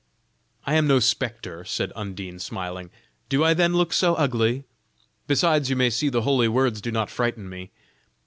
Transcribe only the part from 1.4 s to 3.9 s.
said Undine, smiling; "do I then